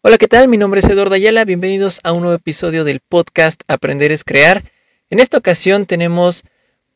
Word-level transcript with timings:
Hola, 0.00 0.16
¿qué 0.16 0.28
tal? 0.28 0.46
Mi 0.46 0.58
nombre 0.58 0.78
es 0.78 0.88
Eduardo 0.88 1.16
Ayala. 1.16 1.44
Bienvenidos 1.44 1.98
a 2.04 2.12
un 2.12 2.20
nuevo 2.20 2.36
episodio 2.36 2.84
del 2.84 3.00
podcast 3.00 3.62
Aprender 3.66 4.12
es 4.12 4.22
Crear. 4.22 4.62
En 5.10 5.18
esta 5.18 5.36
ocasión 5.36 5.86
tenemos 5.86 6.44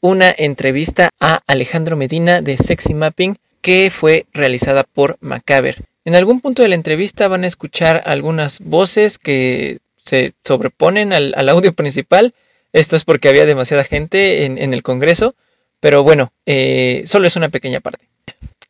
una 0.00 0.32
entrevista 0.38 1.10
a 1.18 1.42
Alejandro 1.48 1.96
Medina 1.96 2.42
de 2.42 2.56
Sexy 2.56 2.94
Mapping 2.94 3.38
que 3.60 3.90
fue 3.90 4.26
realizada 4.32 4.84
por 4.84 5.16
Macaber. 5.20 5.84
En 6.04 6.14
algún 6.14 6.40
punto 6.40 6.62
de 6.62 6.68
la 6.68 6.76
entrevista 6.76 7.26
van 7.26 7.42
a 7.42 7.48
escuchar 7.48 8.04
algunas 8.06 8.60
voces 8.60 9.18
que 9.18 9.80
se 10.04 10.34
sobreponen 10.44 11.12
al, 11.12 11.48
audio 11.48 11.72
principal. 11.72 12.34
Esto 12.72 12.94
es 12.94 13.02
porque 13.02 13.28
había 13.28 13.46
demasiada 13.46 13.82
gente 13.82 14.44
en, 14.44 14.72
el 14.72 14.84
Congreso, 14.84 15.34
pero 15.80 16.04
bueno, 16.04 16.32
eh, 16.46 17.02
solo 17.06 17.26
es 17.26 17.34
una 17.34 17.48
pequeña 17.48 17.80
parte. 17.80 18.08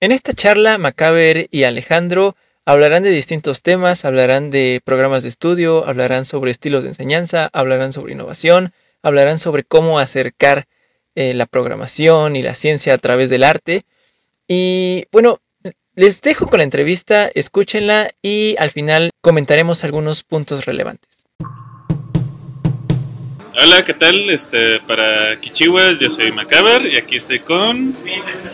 En 0.01 0.11
esta 0.11 0.33
charla, 0.33 0.79
Macaber 0.79 1.49
y 1.51 1.65
Alejandro 1.65 2.35
Hablarán 2.65 3.03
de 3.03 3.11
distintos 3.11 3.61
temas, 3.61 4.05
hablarán 4.05 4.51
de 4.51 4.81
programas 4.85 5.25
de 5.25 5.31
estudio, 5.31 5.85
hablarán 5.85 6.25
sobre 6.25 6.53
estilos 6.53 6.85
de 6.85 6.91
enseñanza, 6.91 7.51
hablarán 7.53 7.93
sobre 7.93 8.13
innovación, 8.13 8.73
hablarán 9.03 9.41
sobre 9.41 9.65
cómo 9.65 9.99
acercar 9.99 10.69
eh, 11.17 11.35
la 11.35 11.47
programación 11.47 12.37
y 12.37 12.43
la 12.43 12.55
ciencia 12.55 12.95
a 12.95 12.99
través 12.99 13.31
del 13.31 13.43
arte. 13.43 13.85
Y 14.47 15.07
bueno, 15.11 15.41
les 15.97 16.21
dejo 16.21 16.47
con 16.47 16.59
la 16.59 16.65
entrevista, 16.65 17.29
escúchenla 17.35 18.13
y 18.23 18.55
al 18.61 18.71
final 18.71 19.11
comentaremos 19.21 19.83
algunos 19.83 20.23
puntos 20.23 20.65
relevantes. 20.65 21.22
Hola, 23.55 23.85
¿qué 23.85 23.93
tal? 23.93 24.31
Este, 24.31 24.81
para 24.81 25.37
Kichiwas, 25.39 25.99
yo 25.99 26.09
soy 26.09 26.33
Macaber 26.33 26.87
y 26.87 26.97
aquí 26.97 27.17
estoy 27.17 27.41
con... 27.41 27.95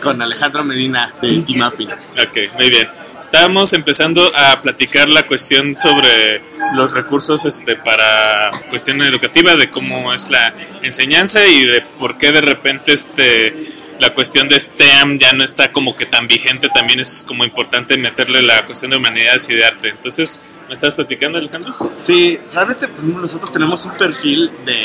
Con 0.02 0.20
Alejandro 0.20 0.64
Medina 0.64 1.14
de 1.22 1.40
Team 1.42 1.62
Ok, 1.62 2.52
muy 2.58 2.68
bien. 2.68 2.88
Estamos 3.18 3.74
empezando 3.74 4.32
a 4.34 4.60
platicar 4.60 5.08
la 5.08 5.24
cuestión 5.24 5.76
sobre 5.76 6.42
los 6.74 6.94
recursos 6.94 7.44
este, 7.44 7.76
para 7.76 8.50
cuestión 8.70 9.00
educativa, 9.02 9.54
de 9.54 9.70
cómo 9.70 10.12
es 10.12 10.30
la 10.30 10.52
enseñanza 10.82 11.46
y 11.46 11.64
de 11.64 11.80
por 11.80 12.18
qué 12.18 12.32
de 12.32 12.40
repente 12.40 12.92
este 12.92 13.54
la 14.00 14.14
cuestión 14.14 14.48
de 14.48 14.58
STEM 14.60 15.18
ya 15.18 15.32
no 15.32 15.44
está 15.44 15.72
como 15.72 15.96
que 15.96 16.06
tan 16.06 16.28
vigente, 16.28 16.68
también 16.68 17.00
es 17.00 17.24
como 17.26 17.44
importante 17.44 17.96
meterle 17.98 18.42
la 18.42 18.64
cuestión 18.64 18.92
de 18.92 18.96
humanidades 18.96 19.48
y 19.50 19.54
de 19.54 19.64
arte. 19.64 19.88
Entonces, 19.88 20.40
¿me 20.68 20.74
estás 20.74 20.94
platicando, 20.94 21.38
Alejandro? 21.38 21.74
Sí, 21.98 22.38
realmente 22.52 22.88
nosotros 23.02 23.50
tenemos 23.50 23.84
un 23.86 23.92
perfil 23.92 24.52
de 24.64 24.78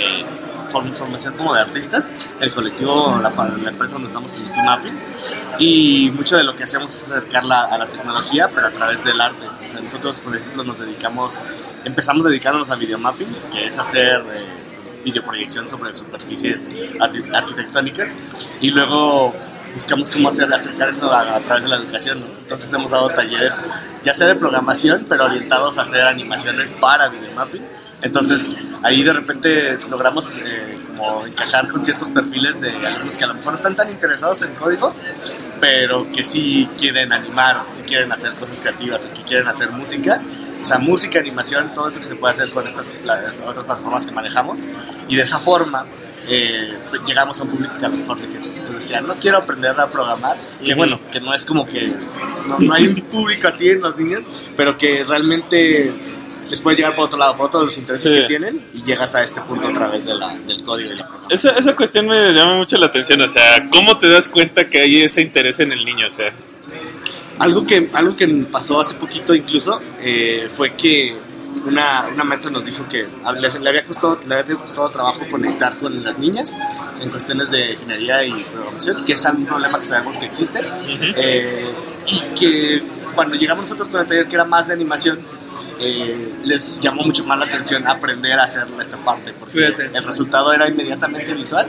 formación 0.72 1.36
como 1.36 1.54
de 1.54 1.62
artistas, 1.62 2.12
el 2.40 2.52
colectivo, 2.52 3.20
la, 3.22 3.30
empresa 3.70 3.94
donde 3.94 4.08
estamos 4.08 4.34
en 4.38 4.46
Team 4.46 4.82
y 5.60 6.10
mucho 6.16 6.36
de 6.36 6.44
lo 6.44 6.56
que 6.56 6.64
hacemos 6.64 6.92
es 6.96 7.12
acercarla 7.12 7.66
a 7.66 7.78
la 7.78 7.88
tecnología, 7.88 8.50
pero 8.54 8.68
a 8.68 8.72
través 8.72 9.04
del 9.04 9.22
arte. 9.22 9.46
Nosotros, 9.84 10.20
por 10.22 10.36
ejemplo, 10.36 10.64
nos 10.64 10.80
dedicamos, 10.80 11.44
empezamos 11.86 12.26
dedicándonos 12.26 12.72
a 12.72 12.76
videomapping, 12.76 13.28
que 13.52 13.68
es 13.68 13.78
hacer... 13.78 14.22
Eh, 14.34 14.64
videoproyección 15.04 15.68
sobre 15.68 15.96
superficies 15.98 16.72
arquitectónicas 17.34 18.18
y 18.62 18.70
luego 18.70 19.34
buscamos 19.74 20.12
cómo 20.12 20.30
hacer 20.30 20.52
acercar 20.54 20.90
eso 20.90 21.12
a, 21.12 21.40
través 21.40 21.64
de 21.64 21.70
la 21.70 21.78
educación. 21.78 22.24
Entonces 22.42 22.72
hemos 22.74 22.92
dado 22.92 23.10
talleres, 23.10 23.56
ya 24.04 24.14
sea 24.14 24.28
de 24.28 24.36
programación, 24.36 25.06
pero 25.08 25.26
orientados 25.26 25.78
a 25.78 25.84
hacer 25.84 26.02
animaciones 26.02 26.74
para 26.74 27.10
videomapping. 27.10 27.66
Entonces 28.02 28.56
ahí 28.82 29.04
de 29.04 29.14
repente 29.14 29.78
logramos 29.90 30.34
eh, 30.36 30.78
como 30.88 31.26
encajar 31.26 31.70
con 31.70 31.84
ciertos 31.84 32.10
perfiles 32.10 32.60
de 32.60 32.70
alumnos 32.86 33.18
que 33.18 33.24
a 33.24 33.28
lo 33.28 33.36
mejor 33.36 33.54
no 33.54 33.56
están 33.56 33.76
tan 33.76 33.90
interesados 33.90 34.42
en 34.42 34.54
código, 34.56 34.94
pero 35.60 36.12
que 36.12 36.24
sí 36.24 36.70
quieren 36.78 37.14
animar, 37.14 37.66
que 37.66 37.72
sí 37.72 37.84
quieren 37.84 38.12
hacer 38.12 38.34
cosas 38.34 38.60
creativas 38.60 39.06
o 39.06 39.14
que 39.14 39.24
quieren 39.24 39.48
hacer 39.48 39.72
música 39.72 40.22
o 40.64 40.66
sea, 40.66 40.80
música, 40.80 41.20
animación, 41.20 41.74
todo 41.74 41.90
eso 41.90 42.00
que 42.00 42.06
se 42.06 42.16
puede 42.16 42.34
hacer 42.34 42.50
con 42.52 42.66
estas 42.66 42.90
otras 43.46 43.66
plataformas 43.66 44.06
que 44.06 44.14
manejamos. 44.14 44.62
Y 45.10 45.18
de 45.18 45.22
esa 45.22 45.38
forma 45.40 45.86
eh, 46.28 46.74
llegamos 47.06 47.40
a 47.40 47.44
un 47.44 47.52
público 47.52 47.78
que 47.78 47.86
a 47.86 47.90
lo 47.90 47.98
mejor 47.98 48.18
decía, 48.74 49.02
no 49.02 49.14
quiero 49.16 49.38
aprender 49.38 49.80
a 49.80 49.88
programar, 49.88 50.38
que 50.64 50.74
bueno, 50.76 51.00
que 51.12 51.20
no 51.20 51.34
es 51.34 51.46
como 51.46 51.66
que 51.66 51.86
no, 52.60 52.74
hay 52.74 52.88
un 52.88 52.96
público 53.02 53.48
así 53.48 53.70
en 53.70 53.82
los 53.82 53.98
niños, 53.98 54.26
pero 54.56 54.78
que 54.78 55.04
realmente 55.04 55.94
les 56.50 56.62
puedes 56.62 56.78
llegar 56.78 56.96
por 56.96 57.06
otro 57.06 57.18
lado, 57.18 57.36
por 57.36 57.50
todos 57.50 57.66
los 57.66 57.78
intereses 57.78 58.12
que 58.12 58.22
tienen 58.22 58.66
y 58.74 58.84
llegas 58.84 59.16
a 59.16 59.24
este 59.24 59.42
punto 59.42 59.68
a 59.68 59.74
través 59.74 60.06
de 60.06 60.16
la, 60.16 60.30
del 60.30 60.64
código 60.64 60.94
y 60.94 60.98
la 60.98 61.10
esa, 61.30 61.52
esa 61.52 61.76
cuestión 61.76 62.08
me 62.08 62.32
llama 62.34 62.56
mucho 62.56 62.78
la 62.78 62.88
atención, 62.88 63.22
o 63.22 63.28
sea, 63.28 63.66
¿cómo 63.72 63.98
te 63.98 64.10
das 64.10 64.28
cuenta 64.28 64.66
que 64.66 64.82
hay 64.82 65.02
ese 65.02 65.22
interés 65.22 65.60
en 65.62 65.72
el 65.72 65.84
niño? 65.84 66.08
O 66.08 66.12
sea, 66.12 66.34
algo 67.40 67.66
que, 67.66 67.90
algo 67.94 68.16
que 68.16 68.28
pasó 68.52 68.80
hace 68.80 68.96
poquito 68.96 69.34
incluso 69.34 69.82
eh, 70.02 70.50
fue 70.54 70.76
que 70.76 71.16
una, 71.66 72.04
una, 72.14 72.24
maestra 72.24 72.52
nos 72.52 72.66
dijo 72.66 72.88
que 72.88 73.00
le, 73.02 73.70
había 73.70 73.86
costado, 73.86 74.20
le 74.28 74.36
había 74.36 74.56
costado 74.56 74.90
trabajo 74.90 75.22
conectar 75.30 75.78
con 75.78 75.96
las 76.04 76.18
niñas 76.18 76.58
en 77.02 77.10
cuestiones 77.10 77.52
de 77.52 77.74
ingeniería 77.74 78.24
y 78.24 78.44
programación, 78.44 79.06
que 79.06 79.14
es 79.14 79.26
un 79.26 79.46
problema 79.46 79.80
que 79.80 79.86
sabemos 79.86 80.18
que 80.18 80.26
existe, 80.26 80.62
eh, 81.00 81.66
y 82.08 82.20
que 82.36 82.84
cuando 83.16 83.36
llegamos 83.36 83.66
nosotros 83.66 83.90
con 83.90 84.02
el 84.02 84.08
taller 84.08 84.28
que 84.28 84.36
era 84.36 84.46
más 84.46 84.68
de 84.68 84.74
animación, 84.74 85.20
eh, 85.80 86.30
les 86.44 86.80
llamó 86.80 87.04
mucho 87.04 87.26
más 87.26 87.38
la 87.38 87.46
atención 87.46 87.88
aprender 87.88 88.40
a 88.40 88.44
hacer 88.44 88.68
esta 88.80 88.98
parte, 88.98 89.34
porque 89.34 89.74
el 89.94 90.04
resultado 90.04 90.54
era 90.54 90.68
inmediatamente 90.68 91.34
visual 91.34 91.68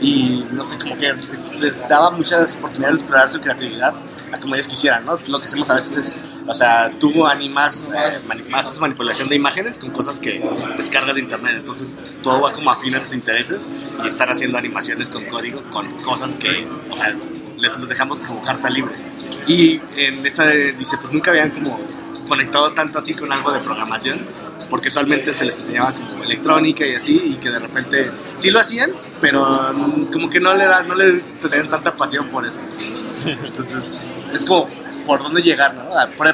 y 0.00 0.44
no 0.52 0.64
sé, 0.64 0.78
como 0.78 0.96
que 0.96 1.14
les 1.58 1.88
daba 1.88 2.10
muchas 2.10 2.56
oportunidades 2.56 2.96
de 2.96 3.02
explorar 3.02 3.30
su 3.30 3.40
creatividad 3.40 3.94
a 4.32 4.38
como 4.38 4.54
ellos 4.54 4.68
quisieran, 4.68 5.04
¿no? 5.06 5.18
Lo 5.28 5.40
que 5.40 5.46
hacemos 5.46 5.70
a 5.70 5.74
veces 5.74 5.96
es, 5.96 6.20
o 6.46 6.54
sea, 6.54 6.90
tú 6.98 7.26
animas, 7.26 7.92
eh, 7.96 8.10
manipulación 8.80 9.28
de 9.28 9.36
imágenes 9.36 9.78
con 9.78 9.90
cosas 9.90 10.20
que 10.20 10.42
descargas 10.76 11.14
de 11.14 11.22
internet, 11.22 11.54
entonces 11.56 11.98
todo 12.22 12.40
va 12.40 12.52
como 12.52 12.70
afín 12.70 12.94
a 12.94 13.04
sus 13.04 13.14
intereses 13.14 13.62
y 14.02 14.06
estar 14.06 14.30
haciendo 14.30 14.58
animaciones 14.58 15.08
con 15.08 15.24
código, 15.24 15.62
con 15.70 15.90
cosas 16.02 16.34
que, 16.34 16.66
o 16.90 16.96
sea, 16.96 17.14
les, 17.58 17.78
les 17.78 17.88
dejamos 17.88 18.20
como 18.22 18.42
carta 18.42 18.68
libre. 18.68 18.94
Y 19.46 19.80
en 19.96 20.24
esa 20.26 20.48
dice, 20.48 20.98
pues 20.98 21.12
nunca 21.12 21.30
habían 21.30 21.50
como 21.50 21.78
conectado 22.28 22.72
tanto 22.72 22.98
así 22.98 23.14
con 23.14 23.32
algo 23.32 23.52
de 23.52 23.60
programación, 23.60 24.20
porque 24.70 24.88
usualmente 24.88 25.32
se 25.32 25.44
les 25.44 25.58
enseñaba 25.58 25.92
como 25.92 26.24
electrónica 26.24 26.86
y 26.86 26.94
así, 26.94 27.20
y 27.24 27.34
que 27.34 27.50
de 27.50 27.58
repente 27.58 28.02
sí 28.36 28.50
lo 28.50 28.60
hacían, 28.60 28.92
pero 29.20 29.48
como 30.12 30.28
que 30.28 30.40
no 30.40 30.54
le, 30.54 30.66
da, 30.66 30.82
no 30.82 30.94
le 30.94 31.20
tenían 31.40 31.68
tanta 31.68 31.94
pasión 31.94 32.28
por 32.28 32.44
eso. 32.44 32.60
Entonces, 33.26 34.26
es 34.34 34.44
como 34.44 34.68
por 35.06 35.22
dónde 35.22 35.42
llegar, 35.42 35.74
¿no? 35.74 35.88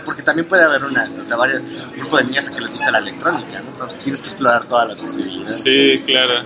Porque 0.05 0.23
también 0.23 0.49
puede 0.49 0.65
haber 0.65 0.85
una, 0.85 1.03
o 1.03 1.25
sea, 1.25 1.37
varios 1.37 1.63
grupo 1.97 2.17
de 2.19 2.25
niñas 2.25 2.49
a 2.49 2.55
que 2.55 2.61
les 2.61 2.73
gusta 2.73 2.91
la 2.91 2.99
electrónica, 2.99 3.61
¿no? 3.61 3.71
Entonces 3.71 4.03
tienes 4.03 4.23
que 4.23 4.29
explorar 4.29 4.65
todas 4.65 4.89
las 4.89 5.01
posibilidades. 5.01 5.63
Sí, 5.63 6.03
claro. 6.05 6.43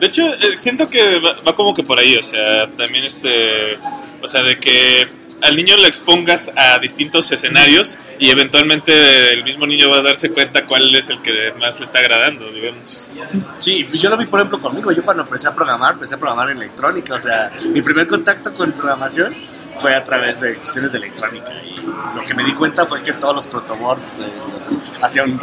De 0.00 0.06
hecho, 0.06 0.22
eh, 0.34 0.56
siento 0.56 0.88
que 0.88 1.20
va, 1.20 1.34
va, 1.46 1.54
como 1.54 1.72
que 1.72 1.82
por 1.82 1.98
ahí, 1.98 2.16
o 2.16 2.22
sea, 2.22 2.68
también 2.76 3.04
este, 3.04 3.78
o 4.20 4.28
sea, 4.28 4.42
de 4.42 4.58
que 4.58 5.08
al 5.42 5.56
niño 5.56 5.76
le 5.76 5.86
expongas 5.86 6.50
a 6.56 6.78
distintos 6.78 7.30
escenarios 7.30 7.98
y 8.18 8.30
eventualmente 8.30 9.34
el 9.34 9.44
mismo 9.44 9.66
niño 9.66 9.90
va 9.90 9.98
a 9.98 10.02
darse 10.02 10.30
cuenta 10.30 10.64
cuál 10.66 10.94
es 10.94 11.10
el 11.10 11.20
que 11.20 11.52
más 11.58 11.78
le 11.78 11.84
está 11.84 11.98
agradando, 11.98 12.50
digamos. 12.50 13.12
Sí, 13.58 13.84
pues 13.88 14.00
yo 14.00 14.08
lo 14.10 14.16
vi, 14.16 14.26
por 14.26 14.40
ejemplo, 14.40 14.60
conmigo. 14.60 14.92
Yo 14.92 15.04
cuando 15.04 15.22
empecé 15.22 15.48
a 15.48 15.54
programar, 15.54 15.94
empecé 15.94 16.14
a 16.14 16.18
programar 16.18 16.50
en 16.50 16.56
electrónica. 16.58 17.14
O 17.14 17.20
sea, 17.20 17.52
mi 17.64 17.82
primer 17.82 18.06
contacto 18.06 18.54
con 18.54 18.72
programación 18.72 19.34
fue 19.80 19.94
a 19.94 20.04
través 20.04 20.40
de 20.40 20.56
cuestiones 20.56 20.92
de 20.92 20.98
electrónica. 20.98 21.52
Y 21.64 21.84
lo 22.16 22.24
que 22.26 22.34
me 22.34 22.44
di 22.44 22.52
cuenta 22.54 22.86
fue 22.86 23.02
que 23.02 23.12
todos 23.12 23.34
los 23.34 23.46
protoboards 23.46 24.18
eh, 24.18 24.32
los 24.52 24.78
hacían, 25.02 25.38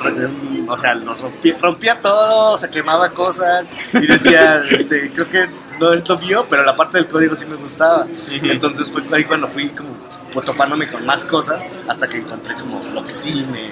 o 0.67 0.77
sea, 0.77 0.95
los 0.95 1.21
rompía, 1.21 1.57
rompía 1.59 1.99
todo, 1.99 2.53
o 2.53 2.57
sea, 2.57 2.69
quemaba 2.69 3.09
cosas 3.11 3.65
y 3.93 4.07
decía, 4.07 4.59
este, 4.71 5.11
creo 5.11 5.27
que 5.27 5.49
no 5.79 5.93
es 5.93 6.07
lo 6.07 6.17
mío, 6.19 6.45
pero 6.49 6.63
la 6.63 6.75
parte 6.75 6.97
del 6.97 7.07
código 7.07 7.35
sí 7.35 7.45
me 7.47 7.55
gustaba. 7.55 8.05
Entonces 8.29 8.91
fue 8.91 9.03
ahí 9.11 9.25
cuando 9.25 9.47
fui 9.47 9.69
como 9.69 10.41
topándome 10.43 10.87
con 10.87 11.05
más 11.05 11.25
cosas 11.25 11.65
hasta 11.87 12.07
que 12.07 12.17
encontré 12.17 12.55
como 12.55 12.79
lo 12.93 13.03
que 13.03 13.15
sí 13.15 13.45
me 13.51 13.71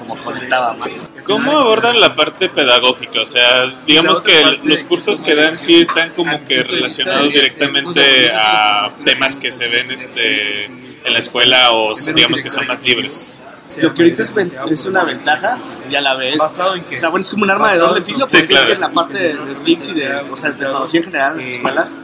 como 0.00 0.16
conectaba 0.22 0.74
más. 0.74 0.90
¿Cómo 1.24 1.58
abordan 1.58 2.00
la 2.00 2.14
parte 2.14 2.48
pedagógica? 2.48 3.20
O 3.20 3.24
sea, 3.24 3.70
digamos 3.86 4.20
que 4.20 4.58
los 4.64 4.82
cursos 4.84 5.22
que 5.22 5.34
dan 5.34 5.58
sí 5.58 5.80
están 5.80 6.10
como 6.10 6.44
que 6.44 6.62
relacionados 6.62 7.32
directamente 7.32 8.32
a 8.34 8.90
temas 9.04 9.36
que 9.36 9.50
se 9.50 9.68
ven 9.68 9.90
este 9.90 10.64
en 10.64 11.12
la 11.12 11.18
escuela 11.18 11.72
o 11.72 11.94
digamos 12.14 12.42
que 12.42 12.50
son 12.50 12.66
más 12.66 12.82
libres. 12.82 13.42
Lo 13.78 13.94
que 13.94 14.02
ahorita 14.02 14.22
es, 14.22 14.34
es, 14.70 14.86
una 14.86 15.04
ventaja 15.04 15.56
y 15.88 15.94
a 15.94 16.00
la 16.00 16.16
vez. 16.16 16.36
¿Basado 16.38 16.74
en 16.74 16.82
O 16.92 16.98
sea, 16.98 17.08
bueno, 17.08 17.22
es 17.22 17.30
como 17.30 17.44
un 17.44 17.50
arma 17.50 17.72
de 17.72 17.78
doble 17.78 18.02
filo, 18.02 18.26
porque 18.30 18.54
es 18.54 18.64
que 18.64 18.72
en 18.72 18.80
la 18.80 18.90
parte 18.90 19.18
de, 19.18 19.34
de 19.34 19.54
TICS 19.64 19.88
y 19.90 20.00
de, 20.00 20.16
o 20.16 20.36
sea, 20.36 20.50
de 20.50 20.58
tecnología 20.58 21.00
en 21.00 21.04
general 21.04 21.32
en 21.32 21.38
las 21.38 21.46
escuelas, 21.46 22.02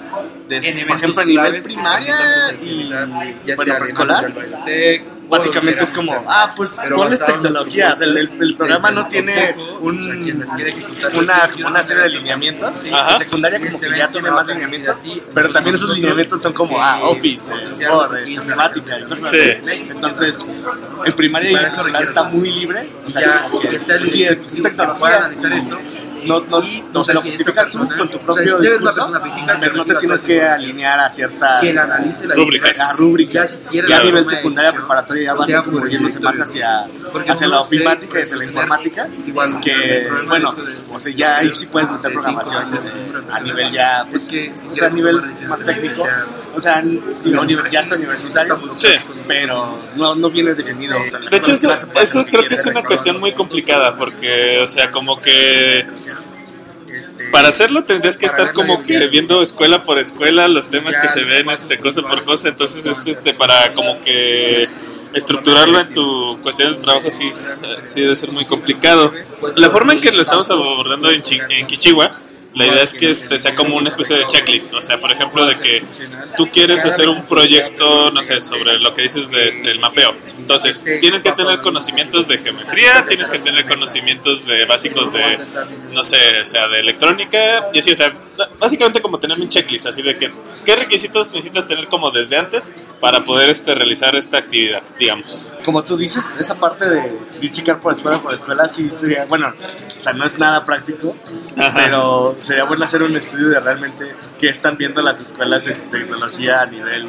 de, 0.48 0.84
por 0.86 0.96
ejemplo, 0.96 1.20
a 1.20 1.24
nivel 1.24 1.62
primaria 1.62 2.16
y, 2.62 2.88
bueno, 3.56 3.78
preescolar, 3.78 4.32
básicamente 5.28 5.84
es 5.84 5.92
como, 5.92 6.12
ah, 6.28 6.52
pues 6.56 6.78
ponles 6.94 7.24
tecnología. 7.24 7.92
O 7.92 7.96
sea, 7.96 8.06
el, 8.06 8.16
el 8.18 8.56
programa 8.56 8.90
no 8.90 9.06
tiene 9.08 9.54
un, 9.80 10.46
una, 11.14 11.50
una 11.66 11.82
serie 11.82 12.02
de 12.04 12.08
lineamientos. 12.10 12.84
En 12.84 13.18
secundaria 13.18 13.58
como 13.58 13.80
que 13.80 13.96
ya 13.96 14.08
tiene 14.08 14.30
más 14.30 14.46
lineamientos, 14.46 14.98
pero 15.34 15.52
también 15.52 15.76
esos 15.76 15.94
lineamientos 15.96 16.42
son 16.42 16.52
como, 16.52 16.80
ah, 16.80 17.00
Office, 17.02 17.50
Word, 17.50 18.16
eh, 18.16 18.30
informática. 18.32 18.96
Sí. 19.16 19.38
Entonces, 19.66 20.48
en 21.04 21.12
primaria 21.12 21.50
y 21.50 21.54
en 21.54 21.70
secundaria 21.70 22.08
está 22.08 22.24
muy 22.24 22.50
libre. 22.50 22.88
O 23.04 23.10
sea, 23.10 23.48
sí, 24.04 24.24
es 24.24 24.62
tecnología. 24.62 25.16
analizar 25.16 25.52
esto 25.52 25.78
no, 26.26 26.40
no, 26.40 26.62
no 26.92 27.04
se 27.04 27.14
lo 27.14 27.20
justificas 27.22 27.70
tú 27.70 27.88
con 27.88 28.10
tu 28.10 28.18
propio 28.18 28.58
discurso, 28.58 29.10
pero 29.60 29.74
no 29.76 29.84
te 29.84 29.94
tienes 29.96 30.22
que 30.22 30.42
alinear 30.42 31.00
a 31.00 31.10
ciertas 31.10 31.60
que 31.60 31.78
analice 31.78 32.26
la 32.26 32.34
rúbricas. 32.34 32.80
a 32.80 32.92
rúbricas. 32.96 33.60
Ya 33.72 33.98
a 34.00 34.04
nivel 34.04 34.28
secundaria, 34.28 34.72
preparatoria, 34.72 35.24
ya 35.24 35.34
vas 35.34 35.46
sea 35.46 35.62
como 35.62 35.78
por 35.78 35.90
yéndose 35.90 36.20
más 36.20 36.38
hacia, 36.40 36.88
hacia 37.28 37.48
la 37.48 37.60
ofimática 37.60 38.18
y 38.18 38.22
hacia 38.22 38.36
la 38.36 38.44
informática. 38.44 39.06
igual, 39.26 39.60
Que, 39.60 40.08
bueno, 40.26 40.54
o 40.90 40.98
sea, 40.98 41.12
ya 41.14 41.38
ahí 41.38 41.50
sí 41.54 41.66
puedes 41.66 41.90
meter 41.90 42.12
programación 42.12 42.66
a 43.30 43.40
nivel 43.40 43.72
ya, 43.72 44.04
pues, 44.10 44.32
o 44.80 44.84
a 44.84 44.88
nivel 44.90 45.16
más 45.48 45.60
técnico. 45.64 46.06
O 46.54 46.60
sea, 46.60 46.82
univer- 46.82 47.68
ya 47.70 47.80
está 47.80 47.96
universitario, 47.96 48.58
Sí. 48.76 48.88
pero 49.28 49.78
no, 49.96 50.14
no 50.14 50.30
viene 50.30 50.54
definido. 50.54 50.96
o 50.96 51.28
De 51.30 51.36
hecho, 51.36 51.52
eso, 51.52 52.24
creo 52.24 52.48
que 52.48 52.54
es 52.54 52.66
una 52.66 52.82
cuestión 52.82 53.20
muy 53.20 53.32
complicada 53.34 53.94
porque, 53.96 54.60
o 54.62 54.66
sea, 54.66 54.90
como 54.90 55.20
que 55.20 55.86
para 57.32 57.48
hacerlo 57.48 57.84
tendrías 57.84 58.16
que 58.16 58.26
estar 58.26 58.52
como 58.52 58.82
que 58.82 59.06
viendo 59.08 59.42
escuela 59.42 59.82
por 59.82 59.98
escuela 59.98 60.48
los 60.48 60.70
temas 60.70 60.98
que 60.98 61.08
se 61.08 61.22
ven, 61.24 61.48
este, 61.50 61.78
cosa 61.78 62.02
por 62.02 62.24
cosa. 62.24 62.48
Entonces, 62.48 62.86
es 62.86 63.06
este 63.06 63.34
para 63.34 63.72
como 63.74 64.00
que 64.00 64.66
estructurarlo 65.14 65.80
en 65.80 65.92
tu 65.92 66.40
cuestión 66.42 66.74
de 66.74 66.82
trabajo 66.82 67.10
sí, 67.10 67.30
sí 67.32 68.00
debe 68.00 68.16
ser 68.16 68.32
muy 68.32 68.44
complicado. 68.44 69.12
La 69.56 69.70
forma 69.70 69.92
en 69.94 70.00
que 70.00 70.12
lo 70.12 70.22
estamos 70.22 70.50
abordando 70.50 71.10
en, 71.10 71.22
Chi- 71.22 71.40
en 71.48 71.66
la 72.56 72.66
idea 72.66 72.82
es 72.82 72.94
que 72.94 73.10
este 73.10 73.38
sea 73.38 73.54
como 73.54 73.76
una 73.76 73.88
especie 73.88 74.16
de 74.16 74.24
checklist. 74.24 74.72
O 74.72 74.80
sea, 74.80 74.98
por 74.98 75.12
ejemplo, 75.12 75.46
de 75.46 75.56
que 75.56 75.84
tú 76.38 76.48
quieres 76.50 76.84
hacer 76.86 77.08
un 77.08 77.22
proyecto, 77.26 78.10
no 78.10 78.22
sé, 78.22 78.40
sobre 78.40 78.78
lo 78.78 78.94
que 78.94 79.02
dices 79.02 79.30
de 79.30 79.46
este, 79.46 79.76
mapeo. 79.78 80.16
Entonces, 80.38 80.84
tienes 81.00 81.22
que 81.22 81.32
tener 81.32 81.60
conocimientos 81.60 82.26
de 82.28 82.38
geometría, 82.38 83.04
tienes 83.06 83.28
que 83.28 83.38
tener 83.40 83.66
conocimientos 83.66 84.46
de 84.46 84.64
básicos 84.64 85.12
de, 85.12 85.38
no 85.92 86.02
sé, 86.02 86.16
o 86.40 86.46
sea, 86.46 86.66
de 86.68 86.80
electrónica 86.80 87.68
y 87.74 87.80
así, 87.80 87.90
o 87.90 87.94
sea, 87.94 88.16
básicamente 88.58 89.02
como 89.02 89.18
tener 89.18 89.38
un 89.38 89.50
checklist, 89.50 89.86
así 89.86 90.00
de 90.00 90.16
que 90.16 90.30
qué 90.64 90.76
requisitos 90.76 91.28
necesitas 91.28 91.66
tener 91.66 91.88
como 91.88 92.10
desde 92.10 92.38
antes 92.38 92.72
para 93.00 93.22
poder 93.22 93.50
este 93.50 93.74
realizar 93.74 94.16
esta 94.16 94.38
actividad, 94.38 94.82
digamos. 94.98 95.54
como 95.62 95.84
tú 95.84 95.96
dices, 95.96 96.24
esa 96.40 96.54
parte 96.54 96.88
de 96.88 97.18
ir 97.42 97.52
chicar 97.52 97.80
por 97.80 97.92
escuela 97.92 98.18
por 98.18 98.32
escuela, 98.32 98.66
sí 98.68 98.88
sería, 98.88 99.26
bueno, 99.26 99.52
o 99.98 100.02
sea, 100.02 100.12
no 100.12 100.24
es 100.24 100.38
nada 100.38 100.64
práctico, 100.64 101.16
Ajá. 101.56 101.72
pero 101.74 102.36
sería 102.40 102.64
bueno 102.64 102.84
hacer 102.84 103.02
un 103.02 103.16
estudio 103.16 103.48
de 103.48 103.60
realmente 103.60 104.14
qué 104.38 104.48
están 104.48 104.76
viendo 104.76 105.02
las 105.02 105.20
escuelas 105.20 105.64
de 105.64 105.72
tecnología 105.74 106.62
a 106.62 106.66
nivel 106.66 107.08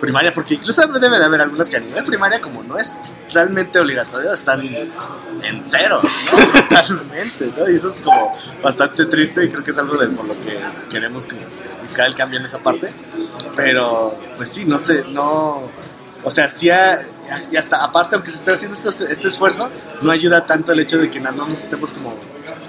primaria, 0.00 0.32
porque 0.32 0.54
incluso 0.54 0.86
debe 0.86 1.18
de 1.18 1.24
haber 1.26 1.42
algunas 1.42 1.68
que 1.68 1.76
a 1.76 1.80
nivel 1.80 2.02
primaria, 2.04 2.40
como 2.40 2.62
no 2.62 2.78
es 2.78 2.98
realmente 3.34 3.78
obligatorio, 3.78 4.32
están 4.32 4.64
en 4.66 5.62
cero, 5.66 6.00
¿no? 6.02 6.60
totalmente, 6.68 7.52
¿no? 7.56 7.68
Y 7.68 7.76
eso 7.76 7.88
es 7.88 8.00
como 8.00 8.34
bastante 8.62 9.04
triste 9.06 9.44
y 9.44 9.48
creo 9.50 9.62
que 9.62 9.70
es 9.72 9.78
algo 9.78 9.98
de 9.98 10.08
por 10.08 10.24
lo 10.26 10.34
que 10.40 10.58
queremos 10.88 11.26
como 11.26 11.42
buscar 11.82 12.06
el 12.06 12.14
cambio 12.14 12.38
en 12.40 12.46
esa 12.46 12.60
parte, 12.62 12.94
pero 13.56 14.18
pues 14.38 14.48
sí, 14.48 14.64
no 14.64 14.78
sé, 14.78 15.04
no... 15.10 15.60
O 16.22 16.30
sea, 16.30 16.48
sí, 16.48 16.68
ha- 16.70 17.00
y 17.50 17.56
hasta 17.56 17.82
aparte, 17.84 18.14
aunque 18.16 18.30
se 18.30 18.38
esté 18.38 18.52
haciendo 18.52 18.78
este, 18.78 19.12
este 19.12 19.28
esfuerzo, 19.28 19.70
no 20.02 20.10
ayuda 20.10 20.46
tanto 20.46 20.72
el 20.72 20.80
hecho 20.80 20.98
de 20.98 21.10
que 21.10 21.20
no 21.20 21.32
nos 21.32 21.52
estemos 21.52 21.92
como, 21.92 22.18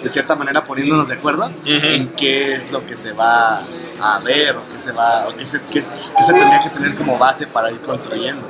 de 0.01 0.09
cierta 0.09 0.35
manera, 0.35 0.63
poniéndonos 0.63 1.07
de 1.07 1.15
acuerdo 1.15 1.51
en 1.65 2.09
qué 2.09 2.55
es 2.55 2.71
lo 2.71 2.85
que 2.85 2.95
se 2.95 3.11
va 3.13 3.59
a 4.01 4.19
ver 4.19 4.55
o 4.55 4.63
qué 4.63 4.79
se 4.79 4.91
va, 4.91 5.27
o 5.27 5.35
qué 5.35 5.45
se, 5.45 5.61
qué, 5.63 5.81
qué 5.81 6.23
se 6.23 6.33
tendría 6.33 6.61
que 6.63 6.69
tener 6.69 6.95
como 6.95 7.17
base 7.17 7.47
para 7.47 7.71
ir 7.71 7.79
construyendo. 7.79 8.49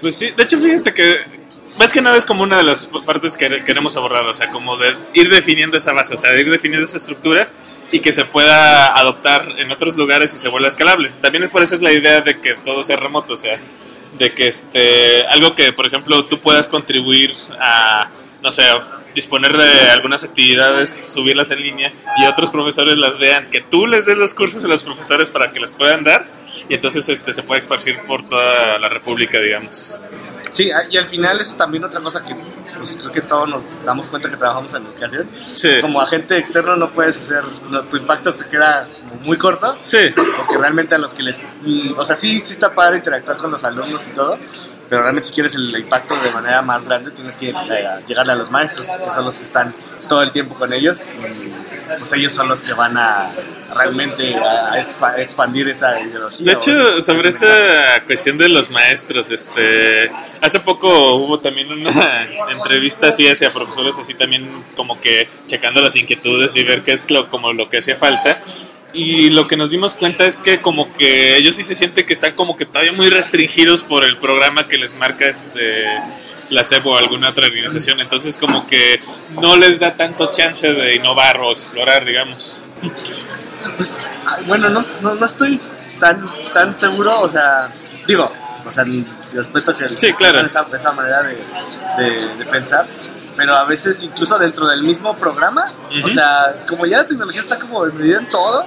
Pues 0.00 0.16
sí, 0.16 0.30
de 0.30 0.42
hecho 0.42 0.58
fíjate 0.58 0.92
que 0.94 1.42
más 1.78 1.92
que 1.92 2.02
nada 2.02 2.16
es 2.16 2.24
como 2.24 2.42
una 2.42 2.58
de 2.58 2.62
las 2.62 2.86
partes 3.06 3.36
que 3.36 3.64
queremos 3.64 3.96
abordar, 3.96 4.26
o 4.26 4.34
sea, 4.34 4.50
como 4.50 4.76
de 4.76 4.94
ir 5.14 5.30
definiendo 5.30 5.76
esa 5.76 5.92
base, 5.92 6.14
o 6.14 6.16
sea, 6.16 6.30
de 6.30 6.40
ir 6.40 6.50
definiendo 6.50 6.84
esa 6.84 6.96
estructura 6.96 7.48
y 7.90 8.00
que 8.00 8.12
se 8.12 8.24
pueda 8.24 8.94
adoptar 8.94 9.46
en 9.58 9.70
otros 9.70 9.96
lugares 9.96 10.32
y 10.34 10.38
se 10.38 10.48
vuelva 10.48 10.68
escalable. 10.68 11.10
También 11.20 11.44
es 11.44 11.50
por 11.50 11.62
eso 11.62 11.74
es 11.74 11.82
la 11.82 11.92
idea 11.92 12.20
de 12.20 12.40
que 12.40 12.54
todo 12.54 12.82
sea 12.82 12.96
remoto, 12.96 13.34
o 13.34 13.36
sea, 13.36 13.60
de 14.18 14.30
que 14.30 14.48
este 14.48 15.24
algo 15.26 15.54
que 15.54 15.72
por 15.72 15.86
ejemplo 15.86 16.24
tú 16.24 16.38
puedas 16.40 16.68
contribuir 16.68 17.34
a 17.58 18.08
no 18.42 18.50
sé, 18.50 18.64
disponer 19.14 19.56
de 19.56 19.90
algunas 19.90 20.24
actividades, 20.24 21.12
subirlas 21.14 21.50
en 21.52 21.62
línea 21.62 21.92
y 22.18 22.26
otros 22.26 22.50
profesores 22.50 22.98
las 22.98 23.18
vean, 23.18 23.48
que 23.50 23.60
tú 23.60 23.86
les 23.86 24.04
des 24.04 24.16
los 24.16 24.34
cursos 24.34 24.64
a 24.64 24.68
los 24.68 24.82
profesores 24.82 25.30
para 25.30 25.52
que 25.52 25.60
las 25.60 25.72
puedan 25.72 26.02
dar 26.04 26.26
y 26.68 26.74
entonces 26.74 27.08
este 27.08 27.32
se 27.32 27.42
puede 27.42 27.60
esparcir 27.60 28.00
por 28.00 28.26
toda 28.26 28.78
la 28.78 28.88
república, 28.88 29.38
digamos. 29.38 30.02
Sí, 30.52 30.70
a- 30.70 30.86
y 30.90 30.98
al 30.98 31.06
final 31.06 31.40
eso 31.40 31.50
es 31.52 31.56
también 31.56 31.82
otra 31.82 32.00
cosa 32.02 32.22
que 32.22 32.34
pues, 32.78 32.96
creo 32.96 33.10
que 33.10 33.22
todos 33.22 33.48
nos 33.48 33.82
damos 33.84 34.08
cuenta 34.10 34.28
que 34.28 34.36
trabajamos 34.36 34.74
en 34.74 34.84
educación. 34.86 35.28
Sí. 35.54 35.80
Como 35.80 35.98
agente 36.00 36.36
externo 36.36 36.76
no 36.76 36.92
puedes 36.92 37.16
hacer, 37.16 37.42
no, 37.70 37.82
tu 37.84 37.96
impacto 37.96 38.32
se 38.34 38.44
queda 38.46 38.86
muy 39.24 39.38
corto, 39.38 39.78
Sí. 39.82 40.12
porque 40.14 40.58
realmente 40.58 40.94
a 40.94 40.98
los 40.98 41.14
que 41.14 41.22
les... 41.22 41.40
mm, 41.62 41.94
O 41.96 42.04
sea, 42.04 42.16
sí, 42.16 42.38
sí 42.38 42.52
está 42.52 42.74
padre 42.74 42.98
interactuar 42.98 43.38
con 43.38 43.50
los 43.50 43.64
alumnos 43.64 44.06
y 44.08 44.10
todo, 44.10 44.38
pero 44.90 45.00
realmente 45.02 45.28
si 45.28 45.34
quieres 45.34 45.54
el 45.54 45.74
impacto 45.74 46.14
de 46.22 46.30
manera 46.32 46.60
más 46.60 46.84
grande 46.84 47.12
tienes 47.12 47.38
que 47.38 47.48
eh, 47.50 47.54
llegarle 48.06 48.32
a 48.32 48.36
los 48.36 48.50
maestros, 48.50 48.86
que 49.02 49.10
son 49.10 49.24
los 49.24 49.36
que 49.38 49.44
están 49.44 49.74
todo 50.08 50.22
el 50.22 50.32
tiempo 50.32 50.54
con 50.54 50.72
ellos 50.72 50.98
y 51.06 51.96
pues 51.98 52.12
ellos 52.14 52.32
son 52.32 52.48
los 52.48 52.62
que 52.62 52.72
van 52.72 52.96
a 52.96 53.30
realmente 53.74 54.34
a 54.36 54.82
expa- 54.82 55.18
expandir 55.18 55.68
esa 55.68 56.00
ideología. 56.00 56.44
De 56.46 56.52
hecho, 56.52 57.00
sobre 57.02 57.24
mensaje. 57.24 57.52
esa 57.96 58.04
cuestión 58.04 58.38
de 58.38 58.48
los 58.48 58.70
maestros, 58.70 59.30
este, 59.30 60.10
hace 60.40 60.60
poco 60.60 61.14
hubo 61.16 61.38
también 61.38 61.72
una 61.72 62.28
entrevista 62.50 63.08
así 63.08 63.26
hacia 63.28 63.52
profesores, 63.52 63.98
así 63.98 64.14
también 64.14 64.48
como 64.76 65.00
que 65.00 65.28
checando 65.46 65.80
las 65.80 65.96
inquietudes 65.96 66.54
y 66.56 66.62
ver 66.64 66.82
qué 66.82 66.92
es 66.92 67.10
lo, 67.10 67.28
como 67.28 67.52
lo 67.52 67.68
que 67.68 67.78
hacía 67.78 67.96
falta. 67.96 68.40
Y 68.94 69.30
lo 69.30 69.46
que 69.46 69.56
nos 69.56 69.70
dimos 69.70 69.94
cuenta 69.94 70.26
es 70.26 70.36
que 70.36 70.58
como 70.58 70.92
que 70.92 71.36
ellos 71.36 71.54
sí 71.54 71.64
se 71.64 71.74
sienten 71.74 72.04
que 72.04 72.12
están 72.12 72.34
como 72.34 72.56
que 72.56 72.66
todavía 72.66 72.92
muy 72.92 73.08
restringidos 73.08 73.84
por 73.84 74.04
el 74.04 74.18
programa 74.18 74.68
que 74.68 74.76
les 74.76 74.96
marca 74.96 75.24
este 75.26 75.86
la 76.50 76.62
SEP 76.62 76.84
o 76.86 76.96
alguna 76.98 77.30
otra 77.30 77.46
organización. 77.46 78.00
Entonces 78.00 78.36
como 78.36 78.66
que 78.66 79.00
no 79.40 79.56
les 79.56 79.80
da 79.80 79.96
tanto 79.96 80.30
chance 80.30 80.72
de 80.74 80.94
innovar 80.96 81.38
o 81.40 81.52
explorar, 81.52 82.04
digamos. 82.04 82.64
Pues, 83.78 83.96
ah, 84.26 84.38
bueno, 84.46 84.68
no, 84.68 84.82
no, 85.00 85.14
no 85.14 85.26
estoy 85.26 85.58
tan, 85.98 86.24
tan 86.52 86.78
seguro, 86.78 87.20
o 87.20 87.28
sea, 87.28 87.72
digo, 88.06 88.30
o 88.66 88.70
sea, 88.72 88.84
respeto 89.32 89.74
que 89.74 89.88
Sí, 89.98 90.12
claro. 90.12 90.44
esa, 90.46 90.66
esa 90.74 90.92
manera 90.92 91.22
de, 91.22 91.36
de- 92.02 92.36
de 92.36 92.44
pensar, 92.46 92.86
pero 93.36 93.54
a 93.54 93.64
veces 93.64 94.02
incluso 94.02 94.38
dentro 94.38 94.66
del 94.68 94.82
mismo 94.82 95.16
programa, 95.16 95.72
o 95.90 95.98
Ujú. 95.98 96.08
sea, 96.08 96.64
como 96.68 96.86
ya 96.86 96.98
la 96.98 97.06
tecnología 97.06 97.40
está 97.40 97.58
como 97.58 97.84
medida 97.84 98.18
en 98.18 98.28
todo, 98.28 98.66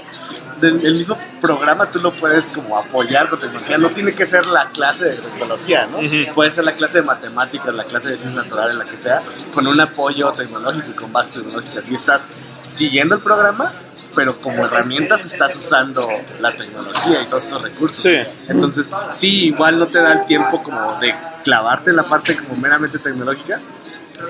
del 0.60 0.86
el 0.86 0.96
mismo 0.96 1.18
programa 1.42 1.86
tú 1.92 2.00
lo 2.00 2.13
puedes 2.13 2.51
como 2.51 2.78
apoyar 2.78 3.28
con 3.30 3.40
tecnología, 3.40 3.78
no 3.78 3.90
tiene 3.90 4.13
que 4.13 4.25
ser 4.25 4.46
la 4.46 4.70
clase 4.70 5.06
de 5.06 5.16
tecnología, 5.16 5.86
¿no? 5.88 6.00
Ujú. 6.00 6.34
Puede 6.34 6.51
ser 6.51 6.63
la 6.63 6.72
clase 6.72 7.01
de 7.01 7.08
matemáticas, 7.08 7.75
la 7.75 7.84
clase 7.84 8.12
de 8.12 8.18
ciencias 8.18 8.44
naturales, 8.46 8.75
la 8.75 8.86
que 8.86 8.98
sea, 8.98 9.22
con 9.54 9.68
un 9.68 9.80
apoyo 9.82 10.32
tecnológico 10.32 10.90
y 10.92 10.94
con 10.94 11.12
bases 11.12 11.34
tecnológicas 11.34 11.90
y 11.90 11.96
estás 11.96 12.38
siguiendo 12.70 13.16
el 13.16 13.22
programa, 13.22 13.74
pero 14.16 14.40
como 14.40 14.63
herramientas 14.66 15.25
estás 15.25 15.56
usando 15.58 16.08
la 16.40 16.56
tecnología 16.56 17.22
y 17.22 17.25
todos 17.25 17.44
estos 17.44 17.62
recursos. 17.62 18.01
Sí. 18.01 18.18
Entonces, 18.48 18.92
sí, 19.13 19.48
igual 19.48 19.78
no 19.78 19.88
te 19.88 20.01
da 20.01 20.13
el 20.13 20.25
tiempo 20.25 20.63
como 20.63 20.96
de 21.00 21.13
clavarte 21.44 21.90
en 21.90 21.98
la 21.98 22.04
parte 22.04 22.36
como 22.38 22.56
meramente 22.56 22.98
tecnológica, 22.98 23.60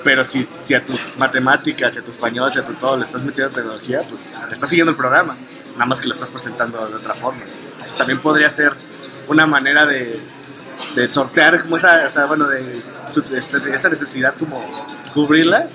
pero 0.03 0.23
si, 0.25 0.47
si 0.61 0.73
a 0.73 0.83
tus 0.83 1.15
matemáticas, 1.17 1.95
y 1.95 1.99
a 1.99 2.01
tu 2.01 2.11
español, 2.11 2.51
si 2.51 2.59
a 2.59 2.65
tu 2.65 2.73
todo 2.73 2.97
le 2.97 3.03
estás 3.03 3.23
metiendo 3.23 3.53
tecnología, 3.55 3.99
pues 4.09 4.31
estás 4.51 4.69
siguiendo 4.69 4.91
el 4.91 4.97
programa, 4.97 5.37
nada 5.73 5.85
más 5.85 6.01
que 6.01 6.07
lo 6.07 6.13
estás 6.13 6.31
presentando 6.31 6.85
de 6.87 6.95
otra 6.95 7.13
forma. 7.13 7.41
También 7.97 8.19
podría 8.19 8.49
ser 8.49 8.73
una 9.27 9.45
manera 9.47 9.85
de, 9.85 10.21
de 10.95 11.09
sortear 11.09 11.61
como 11.61 11.77
esa, 11.77 12.05
o 12.05 12.09
sea, 12.09 12.25
bueno, 12.25 12.47
de 12.47 12.71
este- 12.71 13.37
esa 13.73 13.89
necesidad 13.89 14.33
como 14.37 14.63
cubrirla, 15.13 15.65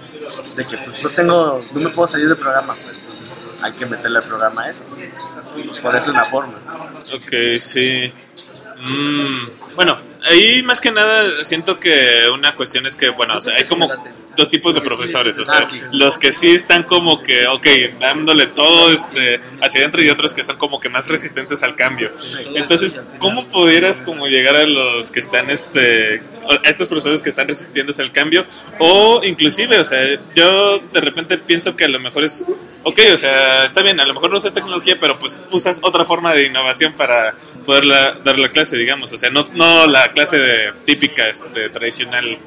de 0.56 0.64
que 0.64 0.76
pues 0.78 1.02
no 1.02 1.10
tengo, 1.10 1.60
no 1.74 1.80
me 1.80 1.90
puedo 1.90 2.06
salir 2.06 2.28
del 2.28 2.38
programa, 2.38 2.74
pues, 2.82 2.96
entonces 2.96 3.46
hay 3.62 3.72
que 3.72 3.86
meterle 3.86 4.18
al 4.18 4.24
programa 4.24 4.68
eso. 4.68 4.84
Por 5.82 5.96
eso 5.96 6.10
una 6.12 6.24
forma. 6.24 6.54
Ok, 7.14 7.58
sí. 7.60 8.12
Mm, 8.82 9.74
bueno, 9.76 9.98
ahí 10.24 10.62
más 10.62 10.80
que 10.80 10.90
nada 10.90 11.44
siento 11.44 11.78
que 11.78 12.28
una 12.32 12.54
cuestión 12.54 12.86
es 12.86 12.96
que, 12.96 13.10
bueno, 13.10 13.34
hay 13.56 13.64
como 13.64 13.88
dos 14.40 14.48
tipos 14.48 14.74
de 14.74 14.80
profesores, 14.80 15.38
o 15.38 15.44
sea, 15.44 15.60
los 15.92 16.16
que 16.16 16.32
sí 16.32 16.50
están 16.50 16.84
como 16.84 17.22
que, 17.22 17.46
ok, 17.46 17.66
dándole 18.00 18.46
todo 18.46 18.90
este 18.90 19.40
hacia 19.60 19.80
adentro 19.80 20.02
y 20.02 20.08
otros 20.08 20.32
que 20.32 20.42
son 20.42 20.56
como 20.56 20.80
que 20.80 20.88
más 20.88 21.08
resistentes 21.08 21.62
al 21.62 21.76
cambio. 21.76 22.08
Entonces, 22.54 23.00
¿cómo 23.18 23.46
pudieras 23.46 24.00
como 24.02 24.26
llegar 24.26 24.56
a 24.56 24.64
los 24.64 25.10
que 25.10 25.20
están, 25.20 25.50
este, 25.50 26.22
a 26.48 26.68
estos 26.68 26.88
profesores 26.88 27.22
que 27.22 27.28
están 27.28 27.48
resistiéndose 27.48 28.02
al 28.02 28.12
cambio? 28.12 28.46
O 28.78 29.20
inclusive, 29.22 29.78
o 29.78 29.84
sea, 29.84 30.00
yo 30.34 30.78
de 30.78 31.00
repente 31.00 31.36
pienso 31.38 31.76
que 31.76 31.84
a 31.84 31.88
lo 31.88 32.00
mejor 32.00 32.24
es, 32.24 32.46
ok, 32.82 32.98
o 33.12 33.16
sea, 33.16 33.64
está 33.64 33.82
bien, 33.82 34.00
a 34.00 34.06
lo 34.06 34.14
mejor 34.14 34.30
no 34.30 34.38
usas 34.38 34.54
tecnología, 34.54 34.96
pero 34.98 35.18
pues 35.18 35.42
usas 35.50 35.80
otra 35.82 36.04
forma 36.04 36.32
de 36.34 36.46
innovación 36.46 36.94
para 36.94 37.34
poderla 37.66 38.12
dar 38.24 38.38
la 38.38 38.50
clase, 38.50 38.76
digamos, 38.76 39.12
o 39.12 39.18
sea, 39.18 39.28
no, 39.30 39.48
no 39.52 39.86
la 39.86 40.12
clase 40.12 40.38
de, 40.38 40.72
típica, 40.86 41.28
este, 41.28 41.68
tradicional, 41.68 42.38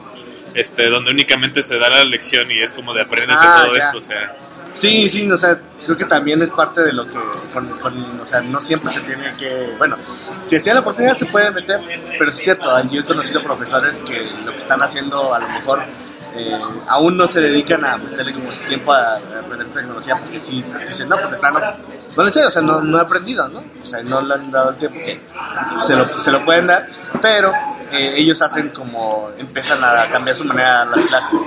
este, 0.54 0.90
donde 0.90 1.12
únicamente 1.12 1.64
se 1.64 1.78
da 1.80 1.90
la 1.90 2.04
lección 2.04 2.50
y 2.52 2.60
es 2.62 2.74
como 2.74 2.94
de 2.94 3.02
aprendete 3.02 3.40
Ah, 3.42 3.64
todo 3.64 3.74
ya. 3.76 3.80
esto, 3.84 3.98
o 3.98 4.02
sea, 4.02 4.36
Sí, 4.74 5.08
sí, 5.08 5.32
o 5.32 5.38
sea, 5.38 5.60
creo 5.86 5.96
que 5.96 6.06
también 6.06 6.42
es 6.42 6.50
parte 6.50 6.82
de 6.82 6.94
lo 6.94 7.06
que, 7.06 7.20
con, 7.54 7.68
con- 7.80 8.20
o 8.20 8.26
sea, 8.26 8.42
no 8.42 8.60
siempre 8.60 8.90
se 8.92 9.02
tiene 9.02 9.32
que, 9.38 9.76
bueno, 9.78 9.96
si 10.42 10.56
hacía 10.56 10.74
la 10.74 10.80
oportunidad 10.80 11.16
se 11.16 11.28
puede 11.28 11.52
meter, 11.52 11.80
pero 12.18 12.30
es 12.30 12.36
cierto, 12.36 12.82
yo 12.90 13.02
he 13.02 13.04
conocido 13.06 13.44
profesores 13.44 14.02
que 14.02 14.26
lo 14.44 14.52
que 14.52 14.58
están 14.58 14.82
haciendo 14.82 15.32
a 15.34 15.38
lo 15.40 15.48
mejor 15.48 15.84
eh, 16.36 16.60
aún 16.88 17.16
no 17.18 17.28
se 17.28 17.42
dedican 17.42 17.86
a 17.86 17.98
meterle 17.98 18.34
como 18.34 18.50
tiempo 18.50 18.94
a, 18.94 19.16
aprender 19.16 19.68
tecnología, 19.68 20.16
porque 20.16 20.40
sí, 20.40 20.64
dicen, 20.88 21.08
no, 21.08 21.18
pues 21.18 21.30
de 21.30 21.38
plano, 21.38 21.60
no 22.18 22.24
le 22.24 22.32
sé, 22.32 22.44
o 22.44 22.50
sea, 22.50 22.64
no, 22.64 22.82
no 22.82 22.98
he 22.98 23.02
aprendido, 23.02 23.48
¿no? 23.50 23.64
O 23.82 23.86
sea, 23.86 24.02
no 24.04 24.22
le 24.22 24.34
han 24.34 24.50
dado 24.50 24.72
el 24.72 24.78
tiempo 24.78 24.98
que 25.06 25.20
se 25.86 25.96
lo, 25.96 26.18
se 26.18 26.32
lo 26.32 26.44
pueden 26.46 26.66
dar, 26.66 26.90
pero 27.22 27.52
eh, 27.94 28.14
ellos 28.18 28.42
hacen 28.42 28.70
como, 28.70 29.30
empiezan 29.38 29.84
a 29.84 30.10
cambiar 30.10 30.36
su 30.36 30.46
manera 30.46 30.86
de 30.86 30.92
las 30.92 31.06
clases, 31.06 31.40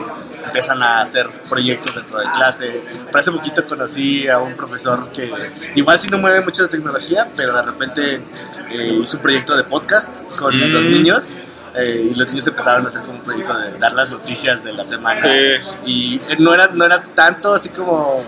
empiezan 0.44 0.82
a 0.82 1.02
hacer 1.02 1.28
proyectos 1.48 1.94
dentro 1.96 2.18
de 2.18 2.24
clase. 2.30 2.82
Por 3.10 3.20
hace 3.20 3.32
poquito 3.32 3.66
conocí 3.66 4.28
a 4.28 4.38
un 4.38 4.54
profesor 4.54 5.10
que 5.10 5.30
igual 5.74 5.98
sí 5.98 6.08
no 6.08 6.18
mueve 6.18 6.40
mucho 6.42 6.62
de 6.62 6.68
tecnología, 6.68 7.28
pero 7.36 7.52
de 7.54 7.62
repente 7.62 8.22
eh, 8.70 8.98
hizo 9.02 9.16
un 9.16 9.22
proyecto 9.22 9.56
de 9.56 9.64
podcast 9.64 10.22
con 10.36 10.58
los 10.72 10.84
niños. 10.84 11.36
eh, 11.74 12.10
y 12.10 12.14
los 12.14 12.28
niños 12.30 12.46
empezaron 12.46 12.86
a 12.86 12.88
hacer 12.88 13.02
como 13.02 13.14
un 13.18 13.20
proyecto 13.22 13.58
de 13.58 13.78
dar 13.78 13.92
las 13.92 14.08
noticias 14.08 14.64
de 14.64 14.72
la 14.72 14.84
semana. 14.84 15.20
Sí. 15.20 15.84
Y 15.84 16.20
no 16.38 16.54
era, 16.54 16.68
no 16.68 16.84
era 16.84 17.02
tanto 17.02 17.54
así 17.54 17.68
como. 17.68 18.24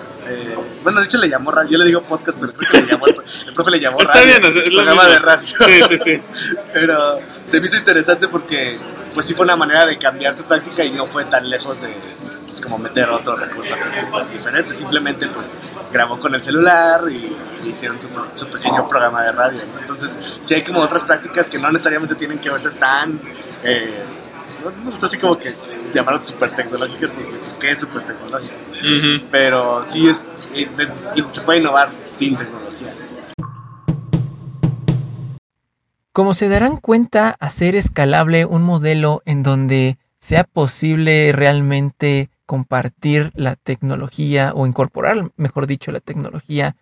Bueno, 0.82 1.00
de 1.00 1.06
hecho 1.06 1.18
le 1.18 1.28
llamó 1.28 1.50
radio. 1.50 1.70
Yo 1.72 1.78
le 1.78 1.84
digo 1.86 2.02
podcast, 2.02 2.38
pero 2.38 2.52
creo 2.52 2.70
que 2.70 2.80
le 2.82 2.86
llamó. 2.86 3.06
El 3.06 3.54
profe 3.54 3.70
le 3.70 3.80
llamó 3.80 4.00
está 4.00 4.14
radio. 4.14 4.26
bien, 4.26 4.44
o 4.44 4.52
sea, 4.52 4.62
es 4.62 4.72
lo 4.72 4.82
programa 4.84 5.08
de 5.08 5.18
radio. 5.18 5.46
Sí, 5.46 5.80
sí, 5.88 5.98
sí. 5.98 6.22
Pero 6.72 7.18
se 7.46 7.60
me 7.60 7.66
hizo 7.66 7.76
interesante 7.76 8.28
porque 8.28 8.76
pues 9.14 9.26
sí 9.26 9.34
fue 9.34 9.44
una 9.44 9.56
manera 9.56 9.86
de 9.86 9.98
cambiar 9.98 10.34
su 10.34 10.44
práctica 10.44 10.84
y 10.84 10.90
no 10.90 11.06
fue 11.06 11.24
tan 11.24 11.48
lejos 11.48 11.80
de 11.80 11.92
pues 12.46 12.60
como 12.62 12.78
meter 12.78 13.10
otros 13.10 13.38
recursos 13.40 13.76
así 13.80 14.34
diferentes. 14.34 14.76
Simplemente 14.76 15.26
pues 15.28 15.52
grabó 15.92 16.18
con 16.18 16.34
el 16.34 16.42
celular 16.42 17.00
y, 17.10 17.36
y 17.64 17.70
hicieron 17.70 18.00
su, 18.00 18.08
su 18.34 18.48
pequeño 18.48 18.88
programa 18.88 19.22
de 19.22 19.32
radio. 19.32 19.60
¿no? 19.74 19.80
Entonces 19.80 20.16
sí 20.40 20.54
hay 20.54 20.62
como 20.62 20.80
otras 20.80 21.04
prácticas 21.04 21.50
que 21.50 21.58
no 21.58 21.70
necesariamente 21.70 22.14
tienen 22.14 22.38
que 22.38 22.50
verse 22.50 22.70
tan... 22.70 23.20
Eh, 23.64 24.04
no, 24.84 24.90
está 24.90 25.06
así 25.06 25.18
como 25.18 25.38
que 25.38 25.54
llamarlos 25.92 26.24
super 26.24 26.50
tecnológicas 26.50 27.12
porque 27.12 27.36
pues 27.36 27.54
qué 27.56 27.70
es 27.70 27.80
super 27.80 28.02
tecnológico. 28.02 28.54
Pero 29.30 29.82
sí 29.86 30.08
es... 30.08 30.28
se 31.30 31.40
puede 31.42 31.60
innovar 31.60 31.90
sin 32.10 32.36
tecnología. 32.36 32.94
Como 36.12 36.34
se 36.34 36.48
darán 36.48 36.78
cuenta, 36.78 37.36
hacer 37.38 37.76
escalable 37.76 38.44
un 38.44 38.62
modelo 38.62 39.22
en 39.24 39.42
donde 39.42 39.98
sea 40.18 40.44
posible 40.44 41.32
realmente 41.32 42.30
compartir 42.44 43.30
la 43.34 43.56
tecnología 43.56 44.52
o 44.54 44.66
incorporar, 44.66 45.30
mejor 45.36 45.66
dicho, 45.66 45.92
la 45.92 46.00
tecnología 46.00 46.76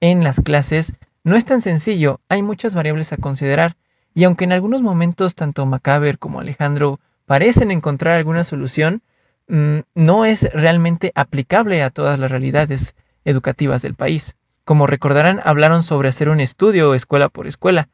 en 0.00 0.24
las 0.24 0.40
clases 0.40 0.94
no 1.24 1.36
es 1.36 1.44
tan 1.44 1.60
sencillo, 1.60 2.20
hay 2.28 2.42
muchas 2.42 2.74
variables 2.74 3.12
a 3.12 3.18
considerar 3.18 3.76
y 4.14 4.24
aunque 4.24 4.44
en 4.44 4.52
algunos 4.52 4.82
momentos 4.82 5.34
tanto 5.34 5.66
Macaber 5.66 6.18
como 6.18 6.40
Alejandro 6.40 7.00
parecen 7.26 7.70
encontrar 7.70 8.16
alguna 8.16 8.44
solución, 8.44 9.02
mm, 9.48 9.80
no 9.94 10.24
es 10.24 10.52
realmente 10.52 11.12
aplicable 11.14 11.82
a 11.82 11.90
todas 11.90 12.18
las 12.18 12.30
realidades 12.30 12.94
educativas 13.24 13.82
del 13.82 13.94
país. 13.94 14.36
Como 14.64 14.86
recordarán, 14.86 15.40
hablaron 15.44 15.82
sobre 15.82 16.08
hacer 16.08 16.28
un 16.28 16.40
estudio 16.40 16.94
escuela 16.94 17.28
por 17.28 17.46
escuela, 17.46 17.88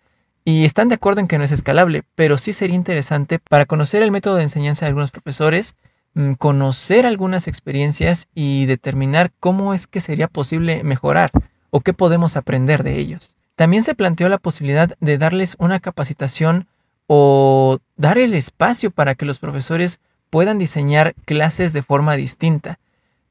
y 0.48 0.64
están 0.64 0.88
de 0.88 0.94
acuerdo 0.94 1.20
en 1.20 1.26
que 1.26 1.38
no 1.38 1.44
es 1.44 1.50
escalable, 1.50 2.04
pero 2.14 2.38
sí 2.38 2.52
sería 2.52 2.76
interesante 2.76 3.40
para 3.40 3.66
conocer 3.66 4.04
el 4.04 4.12
método 4.12 4.36
de 4.36 4.44
enseñanza 4.44 4.84
de 4.84 4.90
algunos 4.90 5.10
profesores, 5.10 5.74
mm, 6.14 6.34
conocer 6.34 7.04
algunas 7.04 7.48
experiencias 7.48 8.28
y 8.32 8.66
determinar 8.66 9.32
cómo 9.40 9.74
es 9.74 9.88
que 9.88 9.98
sería 9.98 10.28
posible 10.28 10.84
mejorar 10.84 11.32
o 11.70 11.80
qué 11.80 11.92
podemos 11.92 12.36
aprender 12.36 12.84
de 12.84 12.96
ellos. 12.96 13.34
También 13.56 13.82
se 13.84 13.94
planteó 13.94 14.28
la 14.28 14.38
posibilidad 14.38 14.96
de 15.00 15.18
darles 15.18 15.56
una 15.58 15.80
capacitación 15.80 16.68
o 17.06 17.78
dar 17.96 18.18
el 18.18 18.34
espacio 18.34 18.90
para 18.90 19.14
que 19.14 19.24
los 19.24 19.38
profesores 19.38 19.98
puedan 20.28 20.58
diseñar 20.58 21.14
clases 21.24 21.72
de 21.72 21.82
forma 21.82 22.16
distinta, 22.16 22.78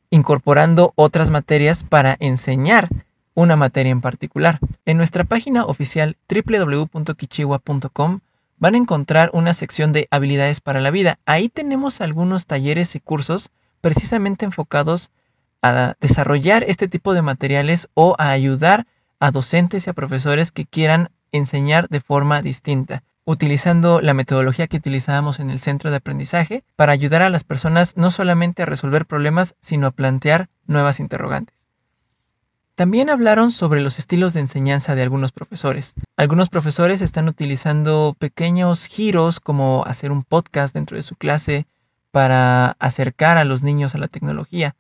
incorporando 0.10 0.94
otras 0.96 1.30
materias 1.30 1.84
para 1.84 2.18
enseñar 2.20 2.90
una 3.36 3.56
materia 3.56 3.92
en 3.92 4.02
particular. 4.02 4.60
En 4.86 4.98
nuestra 4.98 5.26
página 5.26 5.66
oficial 5.66 6.18
www.kichiwa.com 6.28 8.22
van 8.58 8.74
a 8.74 8.78
encontrar 8.78 9.30
una 9.34 9.54
sección 9.54 9.94
de 9.94 10.08
habilidades 10.10 10.60
para 10.62 10.82
la 10.82 10.90
vida. 10.90 11.20
Ahí 11.26 11.50
tenemos 11.50 12.02
algunos 12.02 12.48
talleres 12.48 12.96
y 12.96 13.00
cursos 13.00 13.52
precisamente 13.82 14.46
enfocados 14.46 15.12
a 15.62 15.94
desarrollar 16.00 16.64
este 16.64 16.88
tipo 16.88 17.14
de 17.14 17.22
materiales 17.22 17.90
o 17.94 18.16
a 18.18 18.32
ayudar 18.32 18.88
a 19.26 19.32
docentes 19.32 19.88
y 19.88 19.90
a 19.90 19.94
profesores 19.94 20.52
que 20.52 20.66
quieran 20.66 21.10
enseñar 21.32 21.88
de 21.90 22.00
forma 22.00 22.44
distinta, 22.44 23.02
utilizando 23.24 24.00
la 24.00 24.14
metodología 24.14 24.68
que 24.68 24.78
utilizábamos 24.78 25.40
en 25.40 25.50
el 25.50 25.60
centro 25.60 25.90
de 25.90 25.96
aprendizaje 25.98 26.64
para 26.76 26.92
ayudar 26.92 27.24
a 27.24 27.32
las 27.32 27.44
personas 27.44 27.98
no 27.98 28.12
solamente 28.12 28.62
a 28.62 28.68
resolver 28.68 29.08
problemas, 29.08 29.56
sino 29.62 29.88
a 29.88 29.92
plantear 29.92 30.50
nuevas 30.68 31.00
interrogantes. 31.00 31.66
También 32.76 33.10
hablaron 33.10 33.52
sobre 33.52 33.82
los 33.82 33.98
estilos 33.98 34.36
de 34.36 34.42
enseñanza 34.42 34.94
de 34.94 35.02
algunos 35.02 35.32
profesores. 35.32 35.96
Algunos 36.18 36.50
profesores 36.50 37.02
están 37.02 37.28
utilizando 37.28 38.16
pequeños 38.20 38.86
giros 38.86 39.40
como 39.40 39.86
hacer 39.88 40.12
un 40.12 40.22
podcast 40.22 40.76
dentro 40.76 40.98
de 40.98 41.04
su 41.04 41.16
clase 41.16 41.66
para 42.12 42.76
acercar 42.78 43.40
a 43.40 43.44
los 43.44 43.64
niños 43.64 43.96
a 43.96 43.98
la 43.98 44.08
tecnología. 44.08 44.76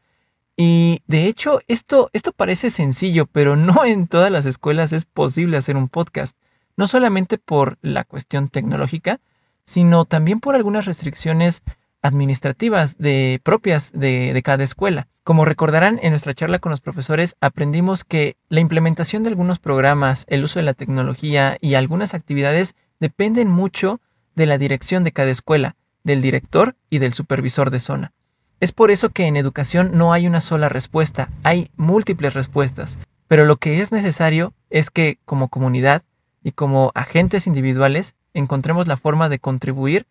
Y 0.58 1.02
de 1.08 1.28
hecho, 1.28 1.60
esto, 1.68 2.10
esto 2.14 2.32
parece 2.32 2.70
sencillo, 2.70 3.26
pero 3.26 3.56
no 3.56 3.86
en 3.86 4.08
todas 4.08 4.32
las 4.32 4.46
escuelas 4.46 4.94
es 4.94 5.06
posible 5.06 5.58
hacer 5.58 5.78
un 5.78 5.90
podcast. 5.90 6.38
No 6.78 6.88
solamente 6.88 7.38
por 7.38 7.78
la 7.82 8.04
cuestión 8.04 8.50
tecnológica, 8.50 9.20
sino 9.66 10.06
también 10.06 10.40
por 10.40 10.56
algunas 10.56 10.86
restricciones 10.86 11.64
administrativas 12.02 12.98
de, 12.98 13.40
propias 13.44 13.92
de, 13.94 14.34
de 14.34 14.44
cada 14.44 14.64
escuela. 14.64 15.08
Como 15.24 15.44
recordarán 15.44 16.00
en 16.04 16.12
nuestra 16.12 16.36
charla 16.36 16.60
con 16.60 16.70
los 16.70 16.82
profesores, 16.82 17.36
aprendimos 17.42 18.04
que 18.04 18.38
la 18.50 18.60
implementación 18.60 19.24
de 19.24 19.30
algunos 19.30 19.58
programas, 19.58 20.26
el 20.30 20.44
uso 20.44 20.60
de 20.60 20.64
la 20.64 20.76
tecnología 20.76 21.58
y 21.62 21.74
algunas 21.74 22.14
actividades 22.14 22.76
dependen 23.00 23.50
mucho 23.50 24.02
de 24.36 24.46
la 24.46 24.60
dirección 24.60 25.04
de 25.04 25.14
cada 25.14 25.32
escuela, 25.32 25.76
del 26.04 26.22
director 26.22 26.76
y 26.92 27.00
del 27.00 27.14
supervisor 27.14 27.72
de 27.72 27.80
zona. 27.80 28.14
Es 28.62 28.72
por 28.72 28.90
eso 28.90 29.10
que 29.10 29.28
en 29.28 29.36
educación 29.36 29.92
no 29.94 30.14
hay 30.14 30.28
una 30.28 30.40
sola 30.40 30.70
respuesta, 30.70 31.30
hay 31.44 31.70
múltiples 31.76 32.34
respuestas, 32.34 32.98
pero 33.28 33.46
lo 33.46 33.58
que 33.58 33.82
es 33.82 33.92
necesario 33.92 34.54
es 34.70 34.90
que 34.90 35.20
como 35.26 35.50
comunidad 35.50 36.04
y 36.42 36.54
como 36.54 36.92
agentes 36.96 37.48
individuales 37.48 38.16
encontremos 38.34 38.88
la 38.88 38.96
forma 38.96 39.28
de 39.28 39.40
contribuir 39.40 40.06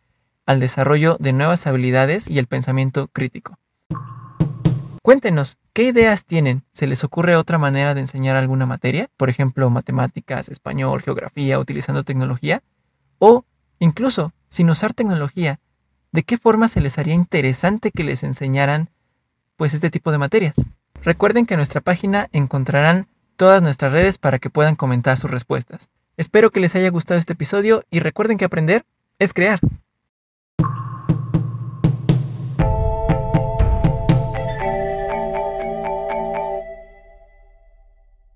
al 0.44 0.60
desarrollo 0.60 1.16
de 1.20 1.32
nuevas 1.32 1.66
habilidades 1.66 2.28
y 2.28 2.38
el 2.38 2.46
pensamiento 2.46 3.08
crítico. 3.08 3.58
Cuéntenos, 5.00 5.56
¿qué 5.72 5.84
ideas 5.84 6.26
tienen? 6.26 6.64
¿Se 6.72 6.86
les 6.86 7.02
ocurre 7.02 7.36
otra 7.36 7.56
manera 7.56 7.94
de 7.94 8.00
enseñar 8.00 8.36
alguna 8.36 8.66
materia? 8.66 9.08
Por 9.16 9.30
ejemplo, 9.30 9.70
matemáticas, 9.70 10.50
español, 10.50 11.02
geografía, 11.02 11.58
utilizando 11.58 12.04
tecnología. 12.04 12.62
O, 13.18 13.44
incluso, 13.78 14.32
sin 14.48 14.70
usar 14.70 14.94
tecnología, 14.94 15.60
¿de 16.14 16.22
qué 16.22 16.38
forma 16.38 16.68
se 16.68 16.80
les 16.80 16.96
haría 16.96 17.12
interesante 17.12 17.90
que 17.90 18.04
les 18.04 18.22
enseñaran 18.22 18.88
pues 19.56 19.74
este 19.74 19.90
tipo 19.90 20.12
de 20.12 20.18
materias? 20.18 20.54
Recuerden 21.02 21.44
que 21.44 21.54
en 21.54 21.58
nuestra 21.58 21.80
página 21.80 22.28
encontrarán 22.30 23.08
todas 23.34 23.62
nuestras 23.62 23.90
redes 23.90 24.16
para 24.16 24.38
que 24.38 24.48
puedan 24.48 24.76
comentar 24.76 25.18
sus 25.18 25.28
respuestas. 25.28 25.90
Espero 26.16 26.52
que 26.52 26.60
les 26.60 26.76
haya 26.76 26.88
gustado 26.90 27.18
este 27.18 27.32
episodio 27.32 27.82
y 27.90 27.98
recuerden 27.98 28.38
que 28.38 28.44
aprender 28.44 28.84
es 29.18 29.34
crear. 29.34 29.58